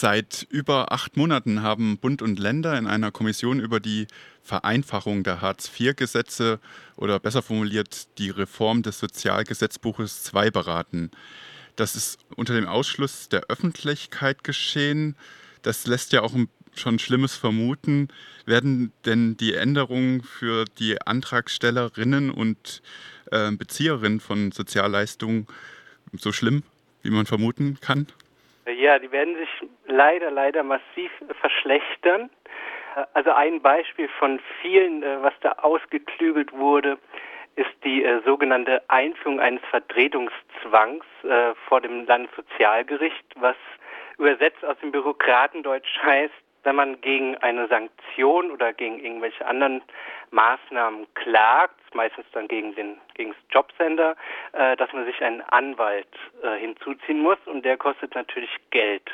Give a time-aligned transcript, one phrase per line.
[0.00, 4.06] Seit über acht Monaten haben Bund und Länder in einer Kommission über die
[4.44, 6.60] Vereinfachung der Hartz-IV-Gesetze
[6.94, 11.10] oder besser formuliert die Reform des Sozialgesetzbuches II beraten.
[11.74, 15.16] Das ist unter dem Ausschluss der Öffentlichkeit geschehen.
[15.62, 16.36] Das lässt ja auch
[16.76, 18.06] schon Schlimmes vermuten.
[18.46, 22.82] Werden denn die Änderungen für die Antragstellerinnen und
[23.32, 25.48] äh, Bezieherinnen von Sozialleistungen
[26.16, 26.62] so schlimm,
[27.02, 28.06] wie man vermuten kann?
[28.72, 29.48] Ja, die werden sich
[29.86, 31.10] leider, leider massiv
[31.40, 32.30] verschlechtern.
[33.14, 36.98] Also ein Beispiel von vielen, äh, was da ausgeklügelt wurde,
[37.56, 43.56] ist die äh, sogenannte Einführung eines Vertretungszwangs äh, vor dem Landessozialgericht, was
[44.16, 46.34] übersetzt aus dem Bürokratendeutsch heißt,
[46.68, 49.80] wenn man gegen eine Sanktion oder gegen irgendwelche anderen
[50.32, 54.16] Maßnahmen klagt, meistens dann gegen den gegen das Jobcenter,
[54.52, 59.10] äh, dass man sich einen Anwalt äh, hinzuziehen muss und der kostet natürlich Geld.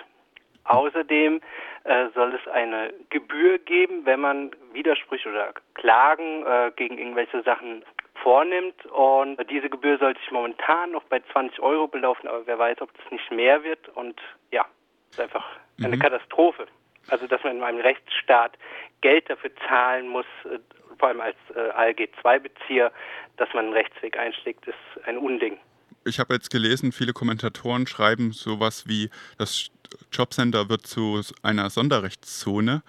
[0.65, 1.41] Außerdem
[1.85, 7.85] äh, soll es eine Gebühr geben, wenn man Widersprüche oder Klagen äh, gegen irgendwelche Sachen
[8.15, 8.85] vornimmt.
[8.87, 12.93] Und diese Gebühr soll sich momentan noch bei 20 Euro belaufen, aber wer weiß, ob
[12.97, 13.89] das nicht mehr wird.
[13.91, 14.67] Und ja,
[15.11, 15.47] ist einfach
[15.79, 16.01] eine mhm.
[16.01, 16.67] Katastrophe.
[17.09, 18.57] Also, dass man in einem Rechtsstaat
[19.01, 20.59] Geld dafür zahlen muss, äh,
[20.99, 22.93] vor allem als äh, ALG-2-Bezieher,
[23.37, 25.59] dass man einen Rechtsweg einschlägt, ist ein Unding.
[26.07, 29.71] Ich habe jetzt gelesen, viele Kommentatoren schreiben sowas wie, das
[30.13, 32.83] Jobcenter wird zu einer Sonderrechtszone.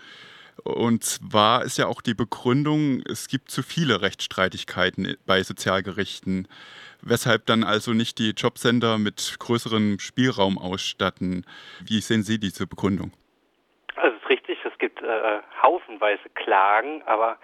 [0.64, 6.48] Und zwar ist ja auch die Begründung, es gibt zu viele Rechtsstreitigkeiten bei Sozialgerichten,
[7.02, 11.46] weshalb dann also nicht die Jobcenter mit größerem Spielraum ausstatten.
[11.86, 13.12] Wie sehen Sie diese Begründung?
[13.96, 17.38] Also es ist richtig, es gibt äh, haufenweise Klagen, aber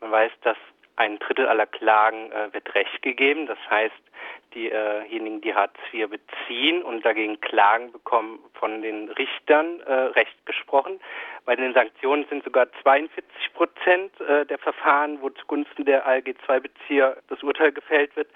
[0.00, 0.56] man weiß, dass
[0.96, 3.46] ein Drittel aller Klagen äh, wird Recht gegeben.
[3.46, 3.94] Das heißt,
[4.54, 11.00] diejenigen, die Hartz IV beziehen und dagegen Klagen bekommen, von den Richtern äh, Recht gesprochen.
[11.44, 17.42] Bei den Sanktionen sind sogar 42 Prozent äh, der Verfahren, wo zugunsten der ALG-2-Bezieher das
[17.42, 18.28] Urteil gefällt wird.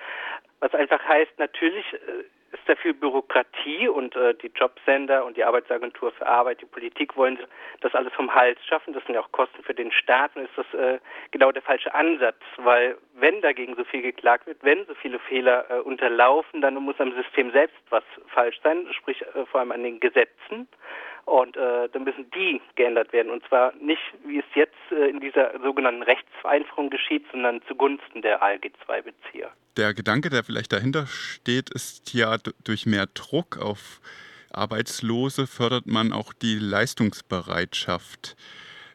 [0.60, 5.44] Was einfach heißt, natürlich äh, ist da viel Bürokratie und äh, die Jobsender und die
[5.44, 7.38] Arbeitsagentur für Arbeit, die Politik wollen
[7.80, 8.94] das alles vom Hals schaffen.
[8.94, 10.98] Das sind ja auch Kosten für den Staat und ist das äh,
[11.30, 15.66] genau der falsche Ansatz, weil wenn dagegen so viel geklagt wird, wenn so viele Fehler
[15.70, 19.82] äh, unterlaufen, dann muss am System selbst was falsch sein, sprich äh, vor allem an
[19.82, 20.68] den Gesetzen.
[21.26, 23.32] Und äh, dann müssen die geändert werden.
[23.32, 28.42] Und zwar nicht, wie es jetzt äh, in dieser sogenannten Rechtsvereinfachung geschieht, sondern zugunsten der
[28.42, 29.50] ALG-2-Bezieher.
[29.76, 34.00] Der Gedanke, der vielleicht dahinter steht, ist ja, durch mehr Druck auf
[34.52, 38.36] Arbeitslose fördert man auch die Leistungsbereitschaft.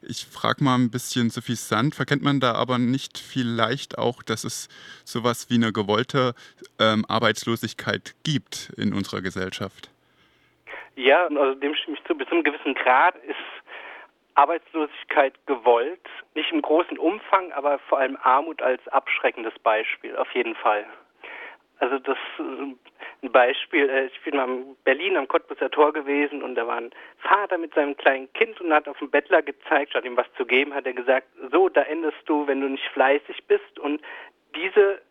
[0.02, 4.68] Ich frage mal ein bisschen suffisant, verkennt man da aber nicht vielleicht auch, dass es
[5.06, 6.34] sowas wie eine gewollte
[6.80, 9.91] ähm, Arbeitslosigkeit gibt in unserer Gesellschaft?
[10.96, 12.16] Ja, also dem stimme ich zu.
[12.16, 13.38] Bis zu einem gewissen Grad ist
[14.36, 16.08] Arbeitslosigkeit gewollt.
[16.36, 20.86] Nicht im großen Umfang, aber vor allem Armut als abschreckendes Beispiel, auf jeden Fall.
[21.80, 22.18] Also das
[23.24, 26.78] ein Beispiel, äh, ich bin mal in Berlin am Cottbusser Tor gewesen und da war
[26.78, 30.32] ein Vater mit seinem kleinen Kind und hat auf den Bettler gezeigt, statt ihm was
[30.38, 33.80] zu geben, hat er gesagt, so, da endest du, wenn du nicht fleißig bist.
[33.80, 34.02] Und
[34.56, 35.02] diese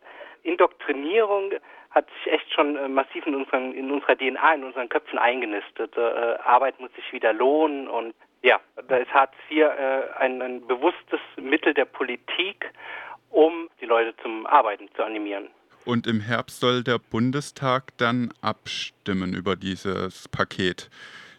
[0.43, 1.53] Indoktrinierung
[1.91, 5.95] hat sich echt schon äh, massiv in, unseren, in unserer DNA, in unseren Köpfen eingenistet.
[5.97, 10.65] Äh, Arbeit muss sich wieder lohnen und ja, da ist Hartz IV äh, ein, ein
[10.65, 12.71] bewusstes Mittel der Politik,
[13.29, 15.49] um die Leute zum Arbeiten zu animieren.
[15.85, 20.89] Und im Herbst soll der Bundestag dann abstimmen über dieses Paket,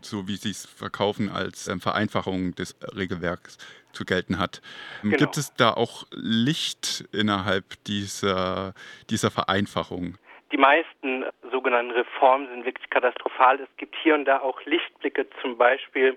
[0.00, 3.58] so wie Sie es verkaufen als ähm, Vereinfachung des Regelwerks
[3.92, 4.60] zu gelten hat.
[5.02, 5.18] Ähm, genau.
[5.18, 8.74] Gibt es da auch Licht innerhalb dieser,
[9.10, 10.18] dieser Vereinfachung?
[10.52, 13.58] Die meisten sogenannten Reformen sind wirklich katastrophal.
[13.60, 15.26] Es gibt hier und da auch Lichtblicke.
[15.40, 16.16] Zum Beispiel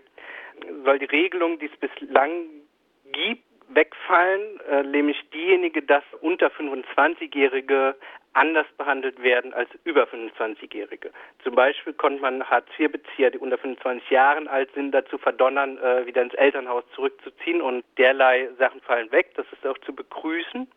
[0.84, 2.46] soll die Regelung, die es bislang
[3.14, 7.96] gibt, wegfallen, äh, nämlich diejenige, dass unter 25-Jährige
[8.34, 11.12] anders behandelt werden als über 25-Jährige.
[11.42, 16.22] Zum Beispiel konnte man Hartz-IV-Bezieher, die unter 25 Jahren alt sind, dazu verdonnern, äh, wieder
[16.22, 19.32] ins Elternhaus zurückzuziehen und derlei Sachen fallen weg.
[19.36, 20.68] Das ist auch zu begrüßen.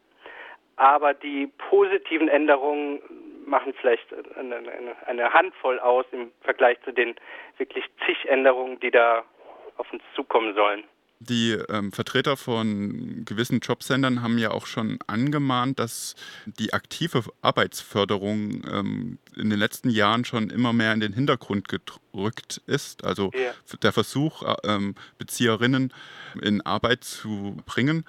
[0.77, 3.03] Aber die positiven Änderungen
[3.49, 4.07] machen vielleicht
[4.37, 7.17] eine, eine, eine Handvoll aus im Vergleich zu den
[7.57, 9.25] wirklich zig Änderungen, die da
[9.77, 10.85] auf uns zukommen sollen.
[11.21, 16.15] Die ähm, Vertreter von gewissen Jobcentern haben ja auch schon angemahnt, dass
[16.47, 22.63] die aktive Arbeitsförderung ähm, in den letzten Jahren schon immer mehr in den Hintergrund gerückt
[22.67, 23.05] ist.
[23.05, 23.51] Also ja.
[23.83, 25.93] der Versuch, äh, ähm, Bezieherinnen
[26.41, 28.05] in Arbeit zu bringen.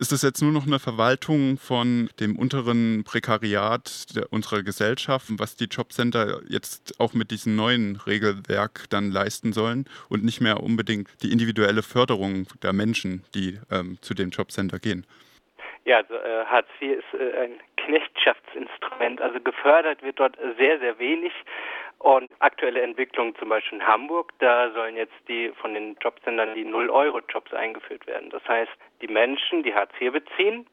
[0.00, 5.56] Ist das jetzt nur noch eine Verwaltung von dem unteren Prekariat der, unserer Gesellschaft, was
[5.56, 11.10] die Jobcenter jetzt auch mit diesem neuen Regelwerk dann leisten sollen und nicht mehr unbedingt
[11.22, 15.04] die individuelle Förderung der Menschen, die ähm, zu dem Jobcenter gehen?
[15.84, 19.20] Ja, also äh, Hartz IV ist äh, ein Knechtschaftsinstrument.
[19.20, 21.32] Also gefördert wird dort sehr, sehr wenig.
[22.00, 26.64] Und aktuelle Entwicklungen zum Beispiel in Hamburg, da sollen jetzt die von den Jobcentern die
[26.64, 28.30] Null-Euro-Jobs eingeführt werden.
[28.30, 30.66] Das heißt, die Menschen, die Hartz IV beziehen,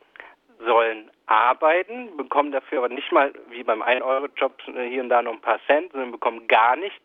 [0.60, 4.54] sollen arbeiten, bekommen dafür aber nicht mal wie beim 1-Euro-Job
[4.90, 7.04] hier und da noch ein paar Cent, sondern bekommen gar nichts.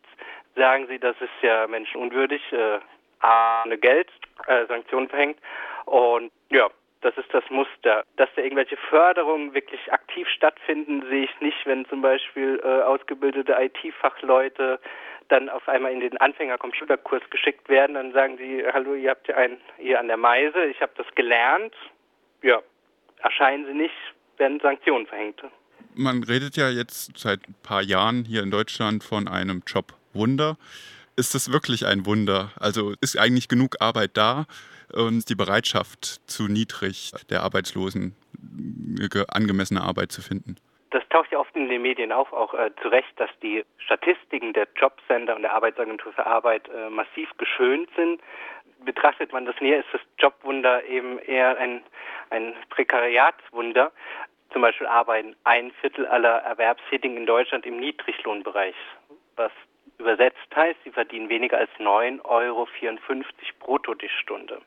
[0.55, 2.79] Sagen sie, das ist ja menschenunwürdig, äh,
[3.65, 4.09] ohne Geld,
[4.47, 5.37] äh, Sanktionen verhängt.
[5.85, 6.69] Und ja,
[7.03, 8.03] das ist das Muster.
[8.15, 13.55] Dass da irgendwelche Förderungen wirklich aktiv stattfinden, sehe ich nicht, wenn zum Beispiel äh, ausgebildete
[13.59, 14.79] IT-Fachleute
[15.29, 19.35] dann auf einmal in den Anfänger-Computerkurs geschickt werden, dann sagen sie, hallo, ihr habt ja
[19.35, 21.73] einen hier an der Meise, ich habe das gelernt.
[22.41, 22.61] Ja,
[23.19, 23.95] erscheinen sie nicht,
[24.37, 25.41] werden Sanktionen verhängt.
[25.95, 30.57] Man redet ja jetzt seit ein paar Jahren hier in Deutschland von einem Jobwunder.
[31.15, 32.51] Ist das wirklich ein Wunder?
[32.59, 34.45] Also ist eigentlich genug Arbeit da?
[34.93, 38.15] und die Bereitschaft zu niedrig, der Arbeitslosen
[39.29, 40.55] angemessene Arbeit zu finden.
[40.91, 44.53] Das taucht ja oft in den Medien auf, auch äh, zu Recht, dass die Statistiken
[44.53, 48.21] der Jobcenter und der Arbeitsagentur für Arbeit äh, massiv geschönt sind.
[48.85, 51.81] Betrachtet man das näher, ist das Jobwunder eben eher ein,
[52.29, 53.91] ein Prekariatswunder.
[54.51, 58.75] Zum Beispiel arbeiten ein Viertel aller Erwerbstätigen in Deutschland im Niedriglohnbereich,
[59.35, 59.51] was
[59.97, 62.67] übersetzt heißt, sie verdienen weniger als 9,54 Euro
[63.59, 64.61] brutto die Stunde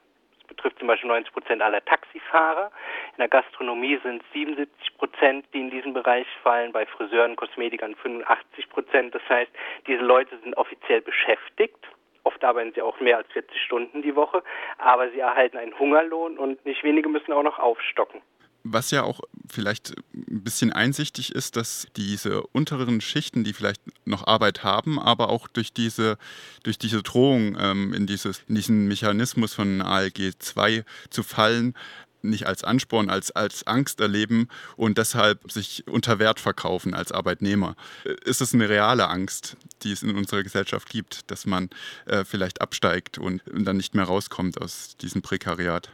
[0.47, 2.71] betrifft zum Beispiel 90 Prozent aller Taxifahrer.
[3.13, 7.95] In der Gastronomie sind es 77 Prozent, die in diesen Bereich fallen, bei Friseuren, Kosmetikern
[7.97, 9.15] 85 Prozent.
[9.15, 9.51] Das heißt,
[9.87, 11.79] diese Leute sind offiziell beschäftigt.
[12.25, 14.43] Oft arbeiten sie auch mehr als 40 Stunden die Woche,
[14.79, 18.21] aber sie erhalten einen Hungerlohn und nicht wenige müssen auch noch aufstocken.
[18.69, 24.27] Was ja auch vielleicht ein bisschen einsichtig ist, dass diese unteren Schichten, die vielleicht noch
[24.27, 26.19] Arbeit haben, aber auch durch diese,
[26.63, 31.75] durch diese Drohung ähm, in, dieses, in diesen Mechanismus von ALG 2 zu fallen,
[32.23, 37.77] nicht als Ansporn, als, als Angst erleben und deshalb sich unter Wert verkaufen als Arbeitnehmer.
[38.25, 41.71] Ist es eine reale Angst, die es in unserer Gesellschaft gibt, dass man
[42.07, 45.91] äh, vielleicht absteigt und, und dann nicht mehr rauskommt aus diesem Prekariat?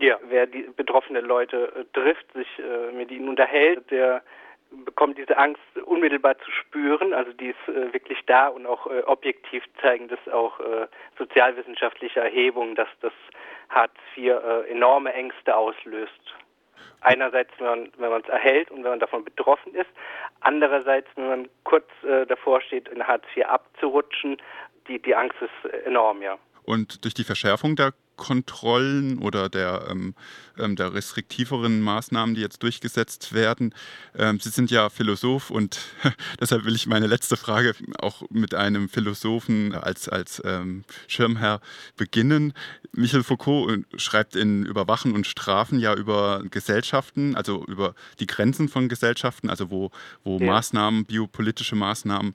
[0.00, 4.22] Ja, wer die betroffene Leute äh, trifft, sich äh, mit ihnen unterhält, der
[4.70, 7.12] bekommt diese Angst unmittelbar zu spüren.
[7.12, 10.86] Also die ist äh, wirklich da und auch äh, objektiv zeigen das auch äh,
[11.18, 13.12] sozialwissenschaftliche Erhebungen, dass das
[13.68, 16.34] Hartz IV äh, enorme Ängste auslöst.
[17.02, 19.90] Einerseits, wenn man wenn man es erhält und wenn man davon betroffen ist.
[20.40, 21.86] Andererseits, wenn man kurz
[22.28, 24.36] davor steht, in Hartz IV abzurutschen,
[24.86, 26.38] die, die Angst ist enorm, ja.
[26.64, 30.14] Und durch die Verschärfung der Kontrollen oder der, ähm,
[30.58, 33.74] ähm, der restriktiveren Maßnahmen, die jetzt durchgesetzt werden.
[34.14, 35.80] Ähm, Sie sind ja Philosoph und
[36.40, 41.62] deshalb will ich meine letzte Frage auch mit einem Philosophen als, als ähm, Schirmherr
[41.96, 42.52] beginnen.
[42.92, 48.68] Michel Foucault äh, schreibt in Überwachen und Strafen ja über Gesellschaften, also über die Grenzen
[48.68, 49.90] von Gesellschaften, also wo,
[50.24, 50.46] wo ja.
[50.46, 52.34] Maßnahmen, biopolitische Maßnahmen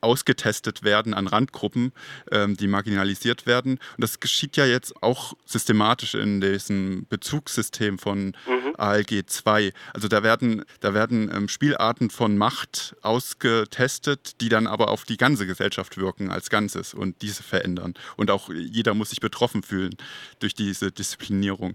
[0.00, 1.92] ausgetestet werden an Randgruppen,
[2.30, 3.72] ähm, die marginalisiert werden.
[3.72, 8.74] Und das geschieht ja jetzt auch systematisch in diesem Bezugssystem von mhm.
[8.76, 9.72] ALG 2.
[9.92, 15.16] Also da werden, da werden ähm, Spielarten von Macht ausgetestet, die dann aber auf die
[15.16, 17.94] ganze Gesellschaft wirken als Ganzes und diese verändern.
[18.16, 19.96] Und auch jeder muss sich betroffen fühlen
[20.38, 21.74] durch diese Disziplinierung.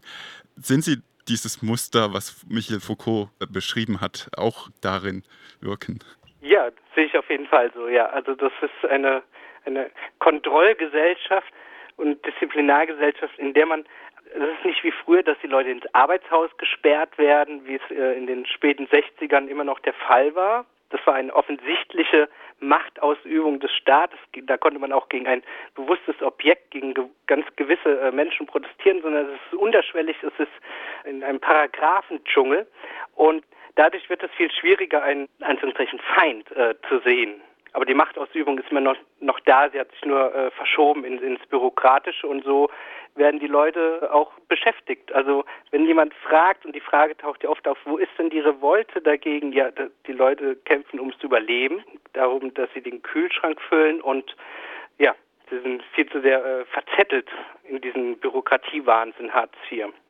[0.56, 5.24] Sind Sie dieses Muster, was Michel Foucault beschrieben hat, auch darin
[5.62, 6.00] wirken?
[6.42, 8.08] Ja, sehe ich auf jeden Fall so, ja.
[8.08, 9.24] Also das ist eine,
[9.66, 11.52] eine Kontrollgesellschaft
[11.98, 13.86] und Disziplinargesellschaft, in der man,
[14.34, 18.18] das ist nicht wie früher, dass die Leute ins Arbeitshaus gesperrt werden, wie es äh,
[18.18, 20.66] in den späten 60ern immer noch der Fall war.
[20.90, 24.20] Das war eine offensichtliche Machtausübung des Staates.
[24.44, 25.42] Da konnte man auch gegen ein
[25.74, 30.52] bewusstes Objekt, gegen ge ganz gewisse äh, Menschen protestieren, sondern es ist unterschwellig, es ist
[31.04, 32.68] in einem Paragraphendschungel.
[33.16, 33.44] Und
[33.76, 37.42] Dadurch wird es viel schwieriger, einen Anführungszeichen Feind äh, zu sehen.
[37.74, 41.18] Aber die Machtausübung ist immer noch, noch da, sie hat sich nur äh, verschoben in,
[41.20, 42.70] ins Bürokratische und so
[43.16, 45.12] werden die Leute auch beschäftigt.
[45.14, 48.40] Also wenn jemand fragt, und die Frage taucht ja oft auf, wo ist denn die
[48.40, 49.52] Revolte dagegen?
[49.52, 49.70] Ja,
[50.08, 54.36] die Leute kämpfen ums Überleben, darum, dass sie den Kühlschrank füllen und
[55.00, 55.16] ja,
[55.50, 57.30] sie sind viel zu sehr äh, verzettelt
[57.68, 59.94] in diesem Bürokratiewahnsinn Hartz IV.